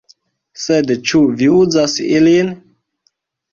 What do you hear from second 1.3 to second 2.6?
vi uzas ilin?"